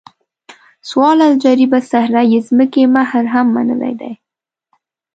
څوارلس 0.89 1.33
جریبه 1.43 1.79
صحرایي 1.91 2.39
ځمکې 2.47 2.83
مهر 2.95 3.23
هم 3.33 3.45
منلی 3.55 3.93
دی. 4.01 4.13